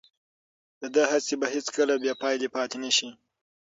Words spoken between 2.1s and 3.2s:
پایلې پاتې نه شي.